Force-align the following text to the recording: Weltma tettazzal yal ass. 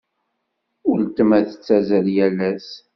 Weltma 0.89 1.39
tettazzal 1.47 2.07
yal 2.15 2.37
ass. 2.49 2.67